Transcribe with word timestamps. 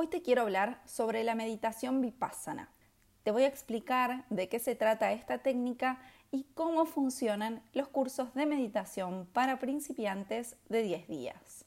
Hoy 0.00 0.06
te 0.06 0.22
quiero 0.22 0.42
hablar 0.42 0.80
sobre 0.84 1.24
la 1.24 1.34
meditación 1.34 2.00
vipassana. 2.00 2.70
Te 3.24 3.32
voy 3.32 3.42
a 3.42 3.48
explicar 3.48 4.26
de 4.30 4.48
qué 4.48 4.60
se 4.60 4.76
trata 4.76 5.10
esta 5.10 5.38
técnica 5.38 5.98
y 6.30 6.44
cómo 6.54 6.86
funcionan 6.86 7.64
los 7.72 7.88
cursos 7.88 8.32
de 8.34 8.46
meditación 8.46 9.26
para 9.32 9.58
principiantes 9.58 10.54
de 10.68 10.82
10 10.82 11.08
días. 11.08 11.64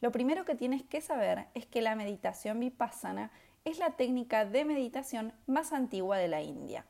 Lo 0.00 0.12
primero 0.12 0.46
que 0.46 0.54
tienes 0.54 0.82
que 0.82 1.02
saber 1.02 1.48
es 1.52 1.66
que 1.66 1.82
la 1.82 1.94
meditación 1.94 2.58
vipassana 2.58 3.30
es 3.66 3.78
la 3.78 3.90
técnica 3.90 4.46
de 4.46 4.64
meditación 4.64 5.34
más 5.46 5.74
antigua 5.74 6.16
de 6.16 6.28
la 6.28 6.40
India. 6.40 6.86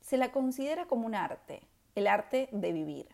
Se 0.00 0.18
la 0.18 0.30
considera 0.30 0.86
como 0.86 1.04
un 1.04 1.16
arte, 1.16 1.62
el 1.96 2.06
arte 2.06 2.48
de 2.52 2.70
vivir. 2.70 3.08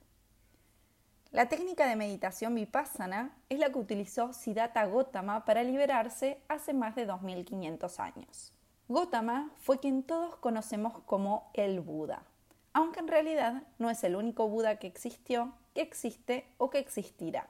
La 1.32 1.48
técnica 1.48 1.88
de 1.88 1.96
meditación 1.96 2.54
vipassana 2.54 3.36
es 3.48 3.58
la 3.58 3.70
que 3.70 3.78
utilizó 3.78 4.32
Siddhartha 4.32 4.86
Gautama 4.86 5.44
para 5.44 5.64
liberarse 5.64 6.40
hace 6.48 6.72
más 6.72 6.94
de 6.94 7.04
2500 7.04 8.00
años. 8.00 8.52
Gautama 8.88 9.50
fue 9.56 9.80
quien 9.80 10.04
todos 10.04 10.36
conocemos 10.36 11.00
como 11.00 11.50
el 11.54 11.80
Buda, 11.80 12.22
aunque 12.72 13.00
en 13.00 13.08
realidad 13.08 13.64
no 13.78 13.90
es 13.90 14.04
el 14.04 14.14
único 14.14 14.48
Buda 14.48 14.76
que 14.76 14.86
existió, 14.86 15.52
que 15.74 15.82
existe 15.82 16.46
o 16.58 16.70
que 16.70 16.78
existirá. 16.78 17.48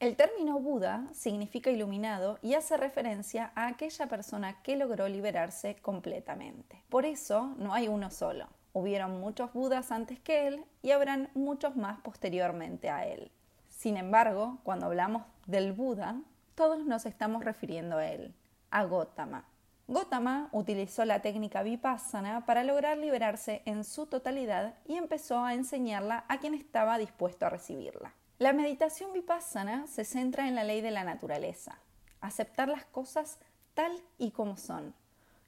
El 0.00 0.16
término 0.16 0.58
Buda 0.58 1.06
significa 1.14 1.70
iluminado 1.70 2.38
y 2.42 2.52
hace 2.52 2.76
referencia 2.76 3.52
a 3.54 3.68
aquella 3.68 4.08
persona 4.08 4.60
que 4.62 4.76
logró 4.76 5.08
liberarse 5.08 5.76
completamente. 5.76 6.82
Por 6.90 7.06
eso 7.06 7.54
no 7.56 7.72
hay 7.72 7.88
uno 7.88 8.10
solo. 8.10 8.48
Hubieron 8.76 9.20
muchos 9.20 9.54
Budas 9.54 9.90
antes 9.90 10.20
que 10.20 10.46
él 10.46 10.62
y 10.82 10.90
habrán 10.90 11.30
muchos 11.32 11.76
más 11.76 11.98
posteriormente 12.00 12.90
a 12.90 13.06
él. 13.06 13.32
Sin 13.70 13.96
embargo, 13.96 14.58
cuando 14.64 14.84
hablamos 14.84 15.22
del 15.46 15.72
Buda, 15.72 16.20
todos 16.54 16.84
nos 16.84 17.06
estamos 17.06 17.42
refiriendo 17.42 17.96
a 17.96 18.06
él, 18.06 18.34
a 18.70 18.84
Gotama. 18.84 19.46
Gotama 19.88 20.50
utilizó 20.52 21.06
la 21.06 21.22
técnica 21.22 21.62
vipassana 21.62 22.44
para 22.44 22.64
lograr 22.64 22.98
liberarse 22.98 23.62
en 23.64 23.82
su 23.82 24.04
totalidad 24.04 24.74
y 24.84 24.96
empezó 24.96 25.42
a 25.42 25.54
enseñarla 25.54 26.26
a 26.28 26.36
quien 26.36 26.52
estaba 26.52 26.98
dispuesto 26.98 27.46
a 27.46 27.48
recibirla. 27.48 28.12
La 28.38 28.52
meditación 28.52 29.10
vipassana 29.14 29.86
se 29.86 30.04
centra 30.04 30.48
en 30.48 30.54
la 30.54 30.64
ley 30.64 30.82
de 30.82 30.90
la 30.90 31.02
naturaleza, 31.02 31.78
aceptar 32.20 32.68
las 32.68 32.84
cosas 32.84 33.38
tal 33.72 34.02
y 34.18 34.32
como 34.32 34.58
son, 34.58 34.94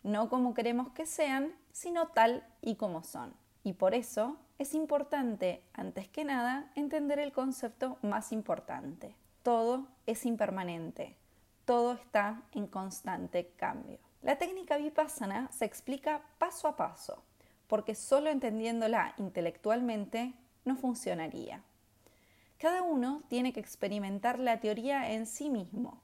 no 0.02 0.28
como 0.28 0.54
queremos 0.54 0.90
que 0.92 1.06
sean, 1.06 1.52
sino 1.78 2.08
tal 2.08 2.44
y 2.60 2.74
como 2.74 3.04
son. 3.04 3.32
Y 3.62 3.74
por 3.74 3.94
eso 3.94 4.36
es 4.58 4.74
importante, 4.74 5.62
antes 5.72 6.08
que 6.08 6.24
nada, 6.24 6.72
entender 6.74 7.20
el 7.20 7.30
concepto 7.30 7.98
más 8.02 8.32
importante. 8.32 9.14
Todo 9.44 9.86
es 10.04 10.26
impermanente, 10.26 11.14
todo 11.64 11.92
está 11.92 12.42
en 12.50 12.66
constante 12.66 13.52
cambio. 13.56 14.00
La 14.22 14.38
técnica 14.38 14.76
vipassana 14.76 15.52
se 15.52 15.66
explica 15.66 16.22
paso 16.38 16.66
a 16.66 16.76
paso, 16.76 17.22
porque 17.68 17.94
solo 17.94 18.28
entendiéndola 18.28 19.14
intelectualmente 19.16 20.34
no 20.64 20.74
funcionaría. 20.74 21.62
Cada 22.58 22.82
uno 22.82 23.22
tiene 23.28 23.52
que 23.52 23.60
experimentar 23.60 24.40
la 24.40 24.58
teoría 24.58 25.12
en 25.12 25.26
sí 25.26 25.48
mismo, 25.48 26.02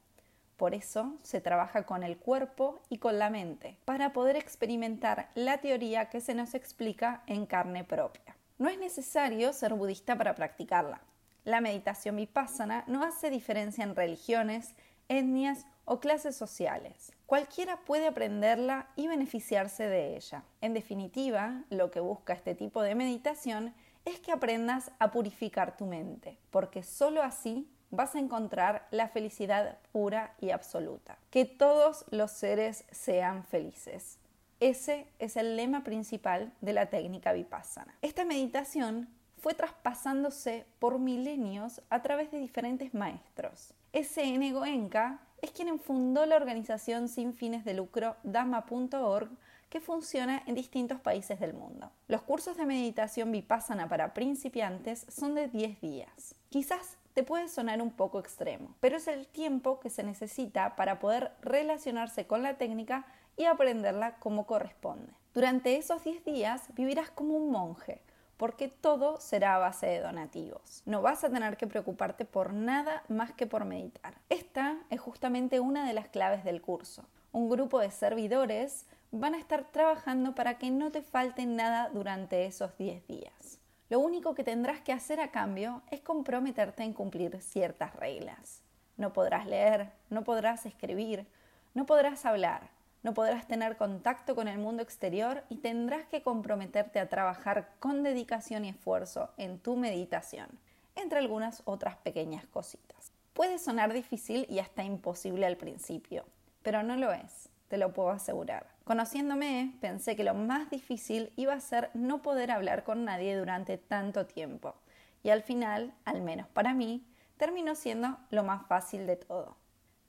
por 0.65 0.75
eso 0.75 1.13
se 1.23 1.43
trabaja 1.43 1.83
con 1.83 2.03
el 2.03 2.17
cuerpo 2.17 2.81
y 2.89 2.97
con 2.97 3.19
la 3.19 3.29
mente, 3.29 3.77
para 3.85 4.15
poder 4.15 4.37
experimentar 4.37 5.29
la 5.35 5.59
teoría 5.59 6.09
que 6.09 6.23
se 6.23 6.35
nos 6.35 6.55
explica 6.55 7.23
en 7.27 7.45
carne 7.45 7.85
propia. 7.85 8.35
No 8.57 8.71
es 8.71 8.79
necesario 8.79 9.53
ser 9.53 9.75
budista 9.75 10.17
para 10.17 10.35
practicarla. 10.35 11.03
La 11.45 11.61
meditación 11.61 12.17
vipassana 12.17 12.83
no 12.87 13.05
hace 13.05 13.29
diferencia 13.29 13.85
en 13.85 13.95
religiones, 13.95 14.75
etnias 15.11 15.67
o 15.85 16.01
clases 16.01 16.35
sociales. 16.35 17.13
Cualquiera 17.27 17.81
puede 17.85 18.07
aprenderla 18.07 18.89
y 18.97 19.07
beneficiarse 19.07 19.87
de 19.87 20.17
ella. 20.17 20.45
En 20.63 20.73
definitiva, 20.73 21.63
lo 21.69 21.91
que 21.91 22.01
busca 22.01 22.33
este 22.33 22.55
tipo 22.55 22.81
de 22.81 22.95
meditación 22.95 23.75
es 24.07 24.19
que 24.19 24.33
aprendas 24.33 24.93
a 24.99 25.11
purificar 25.11 25.77
tu 25.77 25.85
mente, 25.85 26.39
porque 26.51 26.83
sólo 26.83 27.23
así 27.23 27.69
vas 27.95 28.15
a 28.15 28.19
encontrar 28.19 28.87
la 28.91 29.09
felicidad 29.09 29.79
pura 29.93 30.35
y 30.41 30.51
absoluta. 30.51 31.19
Que 31.31 31.45
todos 31.45 32.05
los 32.11 32.31
seres 32.31 32.85
sean 32.91 33.45
felices. 33.45 34.19
Ese 34.61 35.07
es 35.19 35.37
el 35.37 35.57
lema 35.57 35.85
principal 35.85 36.53
de 36.61 36.73
la 36.73 36.87
técnica 36.87 37.33
vipassana. 37.33 37.95
Esta 38.03 38.25
meditación 38.25 39.09
fue 39.39 39.53
traspasándose 39.55 40.65
por 40.79 40.99
milenios 40.99 41.83
a 41.91 42.01
través 42.03 42.31
de 42.31 42.39
diferentes 42.39 42.95
maestros. 42.95 43.75
S.N. 43.93 44.53
Goenka 44.53 45.21
es 45.43 45.51
quien 45.51 45.79
fundó 45.79 46.25
la 46.25 46.37
organización 46.37 47.09
sin 47.09 47.35
fines 47.35 47.65
de 47.65 47.75
lucro 47.75 48.17
Dhamma.org 48.23 49.29
que 49.69 49.81
funciona 49.81 50.43
en 50.47 50.55
distintos 50.55 51.01
países 51.01 51.41
del 51.41 51.53
mundo. 51.53 51.91
Los 52.09 52.23
cursos 52.23 52.57
de 52.57 52.65
meditación 52.65 53.31
vipassana 53.33 53.89
para 53.89 54.15
principiantes 54.15 55.05
son 55.09 55.35
de 55.35 55.49
10 55.49 55.81
días. 55.81 56.35
Quizás 56.49 56.97
te 57.15 57.23
puede 57.23 57.49
sonar 57.49 57.81
un 57.81 57.93
poco 57.93 58.19
extremo, 58.19 58.75
pero 58.81 58.97
es 58.97 59.09
el 59.09 59.27
tiempo 59.29 59.81
que 59.81 59.89
se 59.89 60.03
necesita 60.03 60.77
para 60.77 60.99
poder 60.99 61.33
relacionarse 61.41 62.27
con 62.27 62.43
la 62.43 62.59
técnica 62.59 63.07
y 63.37 63.45
aprenderla 63.45 64.17
como 64.17 64.47
corresponde. 64.47 65.13
Durante 65.33 65.77
esos 65.77 66.05
10 66.05 66.25
días 66.25 66.63
vivirás 66.75 67.11
como 67.11 67.35
un 67.35 67.51
monje, 67.51 68.03
porque 68.37 68.69
todo 68.69 69.21
será 69.21 69.55
a 69.55 69.59
base 69.59 69.87
de 69.87 70.01
donativos. 70.01 70.83
No 70.87 71.03
vas 71.03 71.23
a 71.25 71.31
tener 71.31 71.57
que 71.57 71.69
preocuparte 71.69 72.25
por 72.25 72.53
nada 72.53 73.05
más 73.09 73.33
que 73.33 73.47
por 73.47 73.65
meditar. 73.65 74.15
Esta 74.29 74.79
es 74.91 75.01
justamente 75.01 75.61
una 75.61 75.87
de 75.87 75.93
las 75.93 76.09
claves 76.09 76.45
del 76.45 76.63
curso. 76.63 77.05
Un 77.33 77.49
grupo 77.49 77.79
de 77.79 77.91
servidores 77.91 78.87
van 79.13 79.35
a 79.35 79.39
estar 79.39 79.71
trabajando 79.71 80.35
para 80.35 80.59
que 80.59 80.71
no 80.71 80.91
te 80.91 81.03
falte 81.03 81.47
nada 81.47 81.91
durante 81.93 82.47
esos 82.47 82.77
10 82.77 83.07
días. 83.07 83.61
Lo 83.91 84.01
único 84.01 84.35
que 84.35 84.45
tendrás 84.45 84.81
que 84.81 84.93
hacer 84.93 85.21
a 85.21 85.31
cambio 85.31 85.83
es 85.91 86.01
comprometerte 86.01 86.83
en 86.83 86.95
cumplir 86.95 87.41
ciertas 87.43 87.95
reglas. 87.97 88.63
No 88.97 89.13
podrás 89.13 89.47
leer, 89.47 89.93
no 90.09 90.25
podrás 90.25 90.65
escribir, 90.65 91.27
no 91.75 91.85
podrás 91.85 92.25
hablar, 92.25 92.71
no 93.03 93.13
podrás 93.13 93.47
tener 93.47 93.77
contacto 93.77 94.35
con 94.35 94.49
el 94.49 94.59
mundo 94.59 94.83
exterior 94.83 95.45
y 95.51 95.57
tendrás 95.57 96.07
que 96.07 96.23
comprometerte 96.23 96.99
a 96.99 97.09
trabajar 97.09 97.75
con 97.79 98.03
dedicación 98.03 98.65
y 98.65 98.71
esfuerzo 98.71 99.31
en 99.37 99.59
tu 99.59 99.77
meditación, 99.77 100.49
entre 100.95 101.19
algunas 101.19 101.63
otras 101.67 101.97
pequeñas 101.97 102.47
cositas. 102.47 103.13
Puede 103.35 103.59
sonar 103.59 103.93
difícil 103.93 104.47
y 104.49 104.61
hasta 104.61 104.83
imposible 104.83 105.45
al 105.45 105.57
principio, 105.57 106.25
pero 106.63 106.83
no 106.83 106.97
lo 106.97 107.13
es 107.13 107.51
te 107.75 107.79
lo 107.79 107.93
puedo 107.93 108.11
asegurar. 108.11 108.69
Conociéndome, 108.85 109.75
pensé 109.81 110.15
que 110.15 110.23
lo 110.23 110.33
más 110.33 110.71
difícil 110.71 111.33
iba 111.35 111.55
a 111.55 111.59
ser 111.59 111.91
no 111.93 112.23
poder 112.23 112.53
hablar 112.53 112.85
con 112.85 113.05
nadie 113.05 113.37
durante 113.37 113.79
tanto 113.79 114.27
tiempo. 114.27 114.77
Y 115.25 115.31
al 115.31 115.43
final, 115.43 115.93
al 116.05 116.23
menos 116.23 116.47
para 116.47 116.73
mí, 116.73 117.05
terminó 117.37 117.75
siendo 117.75 118.17
lo 118.31 118.45
más 118.45 118.65
fácil 118.69 119.09
de 119.09 119.17
todo. 119.17 119.57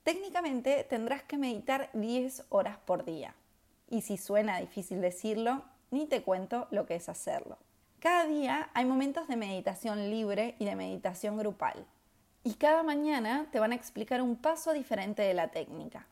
Técnicamente 0.04 0.84
tendrás 0.84 1.24
que 1.24 1.40
meditar 1.40 1.90
10 1.94 2.46
horas 2.50 2.78
por 2.78 3.04
día. 3.04 3.34
Y 3.90 4.02
si 4.02 4.18
suena 4.18 4.60
difícil 4.60 5.02
decirlo, 5.02 5.64
ni 5.90 6.06
te 6.06 6.22
cuento 6.22 6.68
lo 6.70 6.86
que 6.86 6.94
es 6.94 7.10
hacerlo. 7.10 7.58
Cada 8.00 8.28
día 8.28 8.70
hay 8.76 8.86
momentos 8.86 9.28
de 9.28 9.38
meditación 9.38 10.12
libre 10.12 10.54
y 10.60 10.66
de 10.66 10.76
meditación 10.76 11.36
grupal. 11.36 11.84
Y 12.44 12.54
cada 12.54 12.84
mañana 12.84 13.48
te 13.52 13.60
van 13.60 13.72
a 13.72 13.76
explicar 13.76 14.22
un 14.22 14.36
paso 14.36 14.72
diferente 14.72 15.24
de 15.24 15.34
la 15.34 15.48
técnica. 15.48 16.06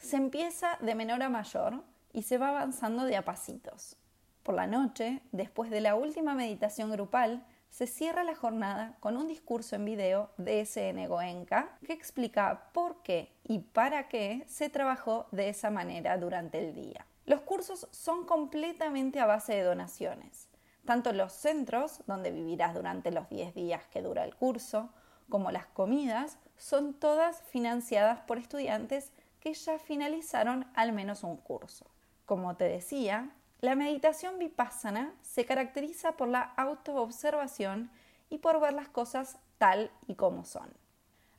Se 0.00 0.16
empieza 0.16 0.78
de 0.80 0.94
menor 0.94 1.22
a 1.22 1.28
mayor 1.28 1.84
y 2.12 2.22
se 2.22 2.38
va 2.38 2.48
avanzando 2.48 3.04
de 3.04 3.16
a 3.16 3.24
pasitos. 3.24 3.96
Por 4.42 4.54
la 4.54 4.66
noche, 4.66 5.20
después 5.30 5.70
de 5.70 5.82
la 5.82 5.94
última 5.94 6.34
meditación 6.34 6.90
grupal, 6.90 7.44
se 7.68 7.86
cierra 7.86 8.24
la 8.24 8.34
jornada 8.34 8.96
con 9.00 9.18
un 9.18 9.28
discurso 9.28 9.76
en 9.76 9.84
video 9.84 10.30
de 10.38 10.64
SN 10.64 11.06
Goenka 11.06 11.76
que 11.86 11.92
explica 11.92 12.70
por 12.72 13.02
qué 13.02 13.30
y 13.44 13.58
para 13.58 14.08
qué 14.08 14.42
se 14.48 14.70
trabajó 14.70 15.28
de 15.32 15.50
esa 15.50 15.70
manera 15.70 16.16
durante 16.16 16.58
el 16.58 16.74
día. 16.74 17.06
Los 17.26 17.42
cursos 17.42 17.86
son 17.90 18.24
completamente 18.24 19.20
a 19.20 19.26
base 19.26 19.52
de 19.52 19.62
donaciones. 19.62 20.48
Tanto 20.86 21.12
los 21.12 21.32
centros, 21.34 22.02
donde 22.06 22.32
vivirás 22.32 22.74
durante 22.74 23.12
los 23.12 23.28
10 23.28 23.54
días 23.54 23.86
que 23.88 24.00
dura 24.00 24.24
el 24.24 24.34
curso, 24.34 24.88
como 25.28 25.52
las 25.52 25.66
comidas, 25.66 26.38
son 26.56 26.94
todas 26.94 27.42
financiadas 27.42 28.20
por 28.20 28.38
estudiantes 28.38 29.12
que 29.40 29.54
ya 29.54 29.78
finalizaron 29.78 30.66
al 30.74 30.92
menos 30.92 31.24
un 31.24 31.36
curso. 31.36 31.86
Como 32.26 32.56
te 32.56 32.64
decía, 32.64 33.30
la 33.60 33.74
meditación 33.74 34.38
vipassana 34.38 35.12
se 35.22 35.44
caracteriza 35.44 36.12
por 36.12 36.28
la 36.28 36.42
autoobservación 36.56 37.90
y 38.28 38.38
por 38.38 38.60
ver 38.60 38.74
las 38.74 38.88
cosas 38.88 39.38
tal 39.58 39.90
y 40.06 40.14
como 40.14 40.44
son. 40.44 40.72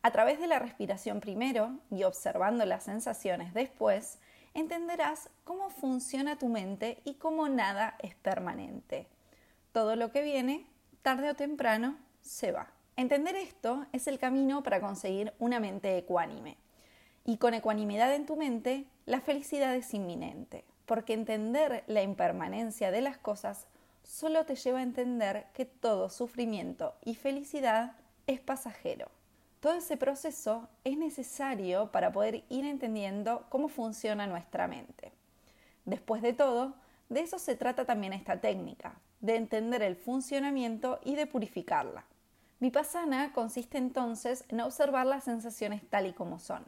A 0.04 0.12
través 0.12 0.40
de 0.40 0.48
la 0.48 0.60
respiración 0.60 1.20
primero 1.20 1.80
y 1.90 2.04
observando 2.04 2.66
las 2.66 2.84
sensaciones 2.84 3.54
después, 3.54 4.20
entenderás 4.54 5.30
cómo 5.44 5.70
funciona 5.70 6.38
tu 6.38 6.48
mente 6.48 7.02
y 7.06 7.16
cómo 7.16 7.48
nada 7.50 7.96
es 8.00 8.16
permanente. 8.16 9.08
Todo 9.72 9.96
lo 9.96 10.12
que 10.12 10.24
viene, 10.24 10.68
tarde 11.04 11.30
o 11.30 11.36
temprano, 11.36 11.98
se 12.22 12.52
va. 12.52 12.72
Entender 12.98 13.36
esto 13.36 13.86
es 13.94 14.08
el 14.08 14.20
camino 14.20 14.64
para 14.64 14.82
conseguir 14.82 15.34
una 15.40 15.60
mente 15.60 15.98
ecuánime 15.98 16.58
Y 17.26 17.38
con 17.38 17.54
ecuanimidad 17.54 18.14
en 18.16 18.26
tu 18.26 18.36
mente, 18.36 18.86
la 19.06 19.22
felicidad 19.22 19.76
es 19.76 19.94
inminente, 19.94 20.66
porque 20.86 21.14
entender 21.14 21.84
la 21.88 22.02
impermanencia 22.02 22.92
de 22.92 23.02
las 23.02 23.18
cosas 23.18 23.68
solo 24.04 24.46
te 24.46 24.56
lleva 24.56 24.80
a 24.80 24.84
entender 24.84 25.46
que 25.54 25.66
todo 25.66 26.10
sufrimiento 26.10 26.96
y 27.06 27.16
felicidad 27.16 27.96
es 28.28 28.40
pasajero. 28.40 29.10
Todo 29.60 29.74
ese 29.74 29.96
proceso 29.96 30.68
es 30.84 30.98
necesario 30.98 31.92
para 31.92 32.12
poder 32.12 32.44
ir 32.50 32.66
entendiendo 32.66 33.46
cómo 33.50 33.68
funciona 33.68 34.26
nuestra 34.26 34.68
mente. 34.68 35.12
Después 35.86 36.24
de 36.24 36.34
todo, 36.34 36.74
de 37.10 37.22
eso 37.22 37.38
se 37.38 37.56
trata 37.56 37.86
también 37.86 38.14
esta 38.14 38.42
técnica, 38.42 38.96
de 39.20 39.36
entender 39.36 39.84
el 39.84 39.96
funcionamiento 39.96 41.00
y 41.04 41.16
de 41.16 41.28
purificarla. 41.28 42.06
Vipassana 42.60 43.34
consiste 43.34 43.78
entonces 43.78 44.46
en 44.50 44.62
observar 44.62 45.06
las 45.06 45.26
sensaciones 45.26 45.82
tal 45.90 46.08
y 46.08 46.14
como 46.14 46.40
son, 46.40 46.66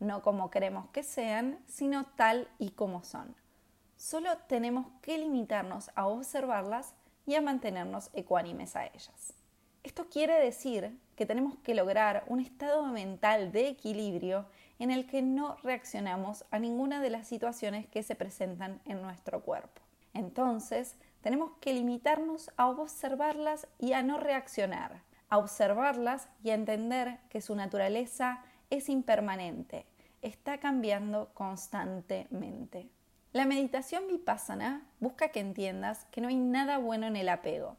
no 0.00 0.22
como 0.22 0.50
queremos 0.50 0.88
que 0.90 1.02
sean, 1.02 1.58
sino 1.66 2.06
tal 2.16 2.48
y 2.58 2.70
como 2.70 3.04
son. 3.04 3.34
Solo 3.96 4.30
tenemos 4.46 4.86
que 5.02 5.18
limitarnos 5.18 5.90
a 5.94 6.06
observarlas 6.06 6.94
y 7.26 7.34
a 7.34 7.42
mantenernos 7.42 8.10
ecuánimes 8.14 8.76
a 8.76 8.86
ellas. 8.86 9.34
Esto 9.82 10.08
quiere 10.08 10.38
decir 10.40 10.98
que 11.16 11.26
tenemos 11.26 11.56
que 11.64 11.74
lograr 11.74 12.24
un 12.26 12.40
estado 12.40 12.84
mental 12.86 13.52
de 13.52 13.68
equilibrio 13.68 14.46
en 14.78 14.90
el 14.90 15.06
que 15.06 15.22
no 15.22 15.56
reaccionamos 15.62 16.44
a 16.50 16.58
ninguna 16.58 17.00
de 17.00 17.10
las 17.10 17.26
situaciones 17.26 17.86
que 17.86 18.02
se 18.02 18.14
presentan 18.14 18.80
en 18.84 19.02
nuestro 19.02 19.42
cuerpo. 19.42 19.82
Entonces, 20.14 20.96
tenemos 21.20 21.52
que 21.60 21.74
limitarnos 21.74 22.50
a 22.56 22.68
observarlas 22.68 23.66
y 23.78 23.92
a 23.92 24.02
no 24.02 24.18
reaccionar, 24.18 25.02
a 25.28 25.38
observarlas 25.38 26.28
y 26.42 26.50
a 26.50 26.54
entender 26.54 27.18
que 27.28 27.40
su 27.40 27.54
naturaleza 27.54 28.42
es 28.70 28.88
impermanente, 28.88 29.86
está 30.22 30.58
cambiando 30.58 31.30
constantemente. 31.34 32.88
La 33.32 33.44
meditación 33.44 34.06
vipassana 34.08 34.86
busca 35.00 35.28
que 35.28 35.40
entiendas 35.40 36.06
que 36.10 36.20
no 36.20 36.28
hay 36.28 36.36
nada 36.36 36.78
bueno 36.78 37.06
en 37.06 37.16
el 37.16 37.28
apego, 37.28 37.76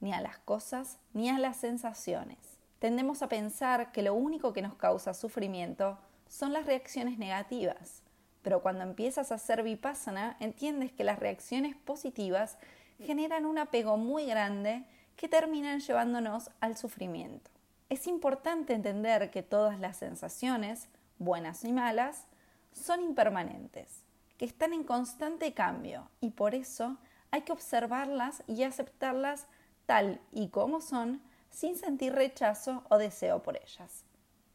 ni 0.00 0.12
a 0.12 0.20
las 0.20 0.38
cosas, 0.38 0.98
ni 1.12 1.28
a 1.28 1.38
las 1.38 1.56
sensaciones. 1.56 2.58
Tendemos 2.78 3.22
a 3.22 3.28
pensar 3.28 3.90
que 3.92 4.02
lo 4.02 4.14
único 4.14 4.52
que 4.52 4.62
nos 4.62 4.74
causa 4.74 5.14
sufrimiento 5.14 5.98
son 6.28 6.52
las 6.52 6.66
reacciones 6.66 7.18
negativas, 7.18 8.02
pero 8.42 8.62
cuando 8.62 8.84
empiezas 8.84 9.32
a 9.32 9.36
hacer 9.36 9.62
vipassana 9.62 10.36
entiendes 10.40 10.92
que 10.92 11.04
las 11.04 11.18
reacciones 11.18 11.76
positivas 11.76 12.58
generan 13.00 13.46
un 13.46 13.58
apego 13.58 13.96
muy 13.96 14.26
grande 14.26 14.84
que 15.16 15.28
terminan 15.28 15.80
llevándonos 15.80 16.50
al 16.60 16.76
sufrimiento. 16.76 17.50
Es 17.88 18.06
importante 18.06 18.74
entender 18.74 19.30
que 19.30 19.42
todas 19.42 19.80
las 19.80 19.96
sensaciones, 19.96 20.88
buenas 21.18 21.64
y 21.64 21.72
malas, 21.72 22.26
son 22.72 23.02
impermanentes, 23.02 24.04
que 24.36 24.44
están 24.44 24.72
en 24.72 24.84
constante 24.84 25.54
cambio 25.54 26.10
y 26.20 26.30
por 26.30 26.54
eso 26.54 26.98
hay 27.30 27.42
que 27.42 27.52
observarlas 27.52 28.42
y 28.46 28.62
aceptarlas 28.62 29.46
tal 29.86 30.20
y 30.32 30.48
como 30.48 30.80
son 30.80 31.22
sin 31.50 31.76
sentir 31.76 32.12
rechazo 32.14 32.84
o 32.90 32.98
deseo 32.98 33.42
por 33.42 33.56
ellas. 33.56 34.04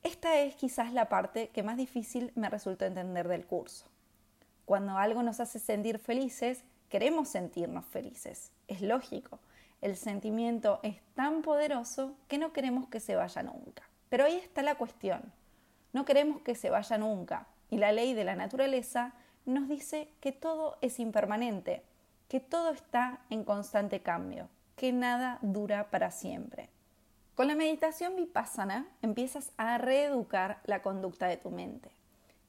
Esta 0.03 0.39
es 0.39 0.55
quizás 0.55 0.93
la 0.93 1.09
parte 1.09 1.49
que 1.49 1.63
más 1.63 1.77
difícil 1.77 2.31
me 2.35 2.49
resultó 2.49 2.85
entender 2.85 3.27
del 3.27 3.45
curso. 3.45 3.85
Cuando 4.65 4.97
algo 4.97 5.23
nos 5.23 5.39
hace 5.39 5.59
sentir 5.59 5.97
felices, 5.97 6.63
queremos 6.89 7.29
sentirnos 7.29 7.85
felices. 7.85 8.51
Es 8.67 8.81
lógico. 8.81 9.39
El 9.83 9.97
sentimiento 9.97 10.79
es 10.81 11.01
tan 11.13 11.41
poderoso 11.41 12.15
que 12.29 12.37
no 12.37 12.53
queremos 12.53 12.87
que 12.87 13.01
se 13.01 13.17
vaya 13.17 13.43
nunca. 13.43 13.83
Pero 14.07 14.23
ahí 14.23 14.37
está 14.37 14.61
la 14.61 14.75
cuestión. 14.75 15.33
No 15.91 16.05
queremos 16.05 16.39
que 16.39 16.55
se 16.55 16.69
vaya 16.69 16.97
nunca. 16.97 17.47
Y 17.69 17.79
la 17.79 17.91
ley 17.91 18.13
de 18.13 18.23
la 18.23 18.37
naturaleza 18.37 19.11
nos 19.45 19.67
dice 19.67 20.07
que 20.21 20.31
todo 20.31 20.77
es 20.79 21.01
impermanente, 21.01 21.83
que 22.29 22.39
todo 22.39 22.69
está 22.69 23.19
en 23.29 23.43
constante 23.43 24.01
cambio, 24.01 24.47
que 24.77 24.93
nada 24.93 25.37
dura 25.41 25.91
para 25.91 26.11
siempre. 26.11 26.69
Con 27.35 27.49
la 27.49 27.55
meditación 27.55 28.15
vipassana 28.15 28.87
empiezas 29.01 29.51
a 29.57 29.77
reeducar 29.79 30.61
la 30.63 30.81
conducta 30.81 31.27
de 31.27 31.35
tu 31.35 31.51
mente. 31.51 31.91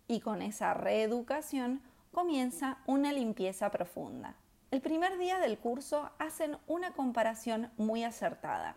Y 0.06 0.20
con 0.20 0.40
esa 0.40 0.72
reeducación 0.72 1.82
comienza 2.12 2.78
una 2.86 3.12
limpieza 3.12 3.72
profunda. 3.72 4.36
El 4.74 4.80
primer 4.80 5.18
día 5.18 5.38
del 5.38 5.56
curso 5.56 6.10
hacen 6.18 6.56
una 6.66 6.94
comparación 6.94 7.70
muy 7.76 8.02
acertada. 8.02 8.74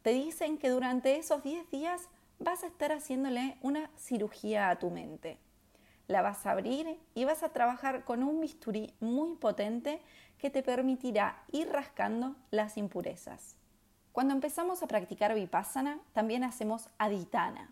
Te 0.00 0.08
dicen 0.14 0.56
que 0.56 0.70
durante 0.70 1.18
esos 1.18 1.42
10 1.42 1.70
días 1.70 2.08
vas 2.38 2.62
a 2.62 2.68
estar 2.68 2.92
haciéndole 2.92 3.58
una 3.60 3.90
cirugía 3.98 4.70
a 4.70 4.78
tu 4.78 4.88
mente. 4.88 5.36
La 6.06 6.22
vas 6.22 6.46
a 6.46 6.52
abrir 6.52 6.98
y 7.14 7.26
vas 7.26 7.42
a 7.42 7.50
trabajar 7.50 8.04
con 8.04 8.22
un 8.22 8.40
bisturí 8.40 8.94
muy 9.00 9.36
potente 9.36 10.00
que 10.38 10.48
te 10.48 10.62
permitirá 10.62 11.42
ir 11.52 11.68
rascando 11.68 12.34
las 12.50 12.78
impurezas. 12.78 13.54
Cuando 14.12 14.32
empezamos 14.32 14.82
a 14.82 14.88
practicar 14.88 15.34
vipassana, 15.34 16.00
también 16.14 16.42
hacemos 16.42 16.88
aditana, 16.96 17.70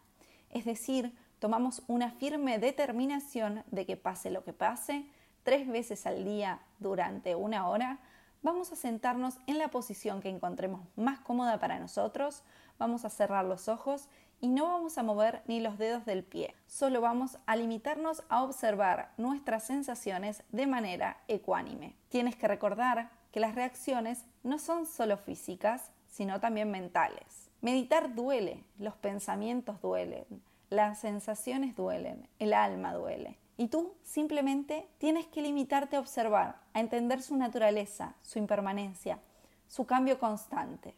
es 0.50 0.66
decir, 0.66 1.16
tomamos 1.38 1.82
una 1.86 2.10
firme 2.10 2.58
determinación 2.58 3.64
de 3.70 3.86
que 3.86 3.96
pase 3.96 4.30
lo 4.30 4.44
que 4.44 4.52
pase, 4.52 5.06
tres 5.46 5.68
veces 5.68 6.06
al 6.06 6.24
día 6.24 6.58
durante 6.80 7.36
una 7.36 7.68
hora, 7.68 8.00
vamos 8.42 8.72
a 8.72 8.76
sentarnos 8.76 9.38
en 9.46 9.58
la 9.58 9.68
posición 9.68 10.20
que 10.20 10.28
encontremos 10.28 10.80
más 10.96 11.20
cómoda 11.20 11.60
para 11.60 11.78
nosotros, 11.78 12.42
vamos 12.80 13.04
a 13.04 13.10
cerrar 13.10 13.44
los 13.44 13.68
ojos 13.68 14.08
y 14.40 14.48
no 14.48 14.66
vamos 14.66 14.98
a 14.98 15.04
mover 15.04 15.42
ni 15.46 15.60
los 15.60 15.78
dedos 15.78 16.04
del 16.04 16.24
pie, 16.24 16.56
solo 16.66 17.00
vamos 17.00 17.38
a 17.46 17.54
limitarnos 17.54 18.24
a 18.28 18.42
observar 18.42 19.12
nuestras 19.18 19.62
sensaciones 19.62 20.42
de 20.50 20.66
manera 20.66 21.18
ecuánime. 21.28 21.94
Tienes 22.08 22.34
que 22.34 22.48
recordar 22.48 23.10
que 23.30 23.38
las 23.38 23.54
reacciones 23.54 24.24
no 24.42 24.58
son 24.58 24.84
solo 24.84 25.16
físicas, 25.16 25.92
sino 26.08 26.40
también 26.40 26.72
mentales. 26.72 27.52
Meditar 27.60 28.16
duele, 28.16 28.64
los 28.80 28.96
pensamientos 28.96 29.80
duelen, 29.80 30.26
las 30.70 30.98
sensaciones 30.98 31.76
duelen, 31.76 32.28
el 32.40 32.52
alma 32.52 32.94
duele. 32.94 33.38
Y 33.56 33.68
tú 33.68 33.94
simplemente 34.02 34.88
tienes 34.98 35.26
que 35.26 35.42
limitarte 35.42 35.96
a 35.96 36.00
observar, 36.00 36.60
a 36.74 36.80
entender 36.80 37.22
su 37.22 37.36
naturaleza, 37.36 38.14
su 38.22 38.38
impermanencia, 38.38 39.18
su 39.66 39.86
cambio 39.86 40.18
constante. 40.18 40.94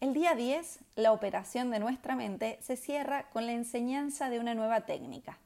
El 0.00 0.14
día 0.14 0.34
10, 0.34 0.80
la 0.96 1.12
operación 1.12 1.70
de 1.70 1.78
nuestra 1.78 2.16
mente 2.16 2.58
se 2.60 2.76
cierra 2.76 3.28
con 3.30 3.46
la 3.46 3.52
enseñanza 3.52 4.30
de 4.30 4.40
una 4.40 4.54
nueva 4.54 4.80
técnica, 4.80 5.38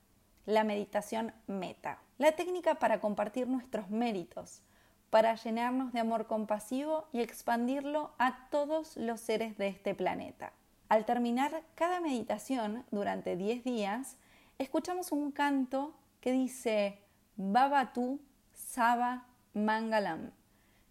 la 0.46 0.64
meditación 0.64 1.32
meta. 1.46 1.98
La 2.16 2.32
técnica 2.32 2.76
para 2.76 3.00
compartir 3.00 3.48
nuestros 3.48 3.90
méritos, 3.90 4.62
para 5.10 5.34
llenarnos 5.34 5.92
de 5.92 6.00
amor 6.00 6.26
compasivo 6.26 7.08
y 7.12 7.20
expandirlo 7.20 8.12
a 8.18 8.48
todos 8.48 8.96
los 8.96 9.20
seres 9.20 9.58
de 9.58 9.68
este 9.68 9.94
planeta. 9.94 10.52
Al 10.88 11.04
terminar 11.04 11.62
cada 11.74 12.00
meditación 12.00 12.84
durante 12.90 13.36
10 13.36 13.64
días, 13.64 14.16
escuchamos 14.58 15.12
un 15.12 15.32
canto 15.32 15.94
que 16.26 16.32
dice 16.32 16.98
Babatu 17.36 18.18
Saba 18.52 19.28
Mangalam, 19.54 20.32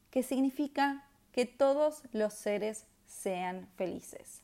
que 0.09 0.23
significa 0.23 1.03
que 1.33 1.45
todos 1.45 2.03
los 2.13 2.33
seres 2.33 2.87
sean 3.05 3.67
felices. 3.75 4.43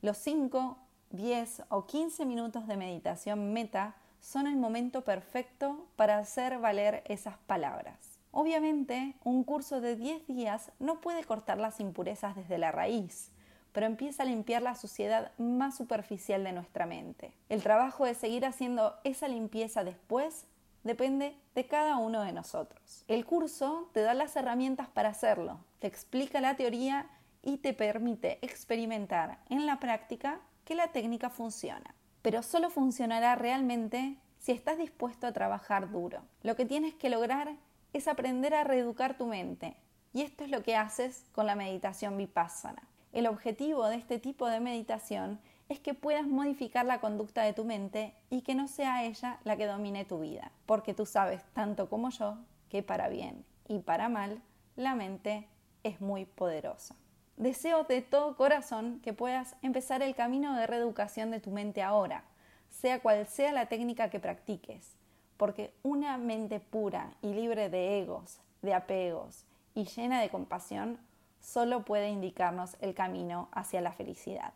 Los 0.00 0.16
5, 0.16 0.78
10 1.10 1.64
o 1.68 1.84
15 1.84 2.24
minutos 2.24 2.66
de 2.68 2.78
meditación 2.78 3.52
meta 3.52 3.94
son 4.22 4.46
el 4.46 4.56
momento 4.56 5.04
perfecto 5.04 5.86
para 5.96 6.16
hacer 6.16 6.58
valer 6.58 7.02
esas 7.04 7.36
palabras. 7.46 8.18
Obviamente, 8.30 9.14
un 9.24 9.44
curso 9.44 9.82
de 9.82 9.96
10 9.96 10.26
días 10.26 10.72
no 10.78 11.02
puede 11.02 11.22
cortar 11.24 11.58
las 11.58 11.80
impurezas 11.80 12.34
desde 12.34 12.56
la 12.56 12.72
raíz, 12.72 13.30
pero 13.72 13.86
empieza 13.86 14.22
a 14.22 14.26
limpiar 14.26 14.62
la 14.62 14.74
suciedad 14.74 15.32
más 15.38 15.76
superficial 15.76 16.44
de 16.44 16.52
nuestra 16.52 16.86
mente. 16.86 17.32
El 17.48 17.62
trabajo 17.62 18.04
de 18.04 18.14
seguir 18.14 18.44
haciendo 18.44 18.94
esa 19.04 19.28
limpieza 19.28 19.84
después 19.84 20.46
depende 20.84 21.36
de 21.54 21.66
cada 21.66 21.96
uno 21.96 22.22
de 22.22 22.32
nosotros. 22.32 23.04
El 23.08 23.24
curso 23.24 23.90
te 23.92 24.00
da 24.00 24.14
las 24.14 24.36
herramientas 24.36 24.88
para 24.88 25.10
hacerlo, 25.10 25.58
te 25.78 25.86
explica 25.86 26.40
la 26.40 26.56
teoría 26.56 27.08
y 27.42 27.58
te 27.58 27.72
permite 27.72 28.38
experimentar 28.42 29.38
en 29.48 29.66
la 29.66 29.80
práctica 29.80 30.40
que 30.64 30.74
la 30.74 30.88
técnica 30.88 31.30
funciona. 31.30 31.94
Pero 32.22 32.42
solo 32.42 32.70
funcionará 32.70 33.34
realmente 33.34 34.16
si 34.38 34.52
estás 34.52 34.78
dispuesto 34.78 35.26
a 35.26 35.32
trabajar 35.32 35.90
duro. 35.90 36.22
Lo 36.42 36.56
que 36.56 36.66
tienes 36.66 36.94
que 36.94 37.10
lograr 37.10 37.54
es 37.92 38.08
aprender 38.08 38.54
a 38.54 38.64
reeducar 38.64 39.16
tu 39.16 39.26
mente. 39.26 39.76
Y 40.12 40.22
esto 40.22 40.44
es 40.44 40.50
lo 40.50 40.62
que 40.62 40.76
haces 40.76 41.24
con 41.32 41.46
la 41.46 41.54
meditación 41.54 42.16
vipassana. 42.16 42.82
El 43.12 43.26
objetivo 43.26 43.86
de 43.88 43.96
este 43.96 44.18
tipo 44.18 44.46
de 44.46 44.60
meditación 44.60 45.38
es 45.68 45.80
que 45.80 45.94
puedas 45.94 46.26
modificar 46.26 46.86
la 46.86 47.00
conducta 47.00 47.42
de 47.42 47.52
tu 47.52 47.64
mente 47.64 48.14
y 48.30 48.40
que 48.40 48.54
no 48.54 48.68
sea 48.68 49.04
ella 49.04 49.38
la 49.44 49.56
que 49.56 49.66
domine 49.66 50.04
tu 50.04 50.20
vida, 50.20 50.50
porque 50.66 50.94
tú 50.94 51.04
sabes 51.06 51.42
tanto 51.52 51.88
como 51.88 52.10
yo 52.10 52.38
que 52.70 52.82
para 52.82 53.08
bien 53.08 53.44
y 53.68 53.80
para 53.80 54.08
mal 54.08 54.42
la 54.76 54.94
mente 54.94 55.46
es 55.82 56.00
muy 56.00 56.24
poderosa. 56.24 56.96
Deseo 57.36 57.84
de 57.84 58.02
todo 58.02 58.36
corazón 58.36 59.00
que 59.02 59.12
puedas 59.12 59.56
empezar 59.62 60.02
el 60.02 60.14
camino 60.14 60.56
de 60.56 60.66
reeducación 60.66 61.30
de 61.30 61.40
tu 61.40 61.50
mente 61.50 61.82
ahora. 61.82 62.24
sea 62.70 63.00
cual 63.00 63.26
sea 63.26 63.52
la 63.52 63.66
técnica 63.66 64.08
que 64.08 64.20
practiques, 64.20 64.96
porque 65.36 65.74
una 65.82 66.16
mente 66.16 66.60
pura 66.60 67.12
y 67.20 67.34
libre 67.34 67.68
de 67.68 68.00
egos, 68.00 68.40
de 68.62 68.72
apegos 68.72 69.44
y 69.74 69.84
llena 69.84 70.22
de 70.22 70.30
compasión 70.30 70.98
solo 71.42 71.84
puede 71.84 72.08
indicarnos 72.08 72.76
el 72.80 72.94
camino 72.94 73.48
hacia 73.52 73.82
la 73.82 73.92
felicidad. 73.92 74.54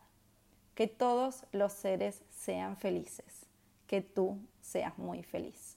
Que 0.74 0.86
todos 0.86 1.44
los 1.52 1.72
seres 1.72 2.22
sean 2.30 2.76
felices, 2.76 3.46
que 3.86 4.00
tú 4.00 4.38
seas 4.60 4.96
muy 4.96 5.22
feliz. 5.22 5.76